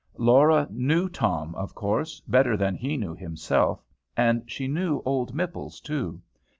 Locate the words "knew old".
4.67-5.35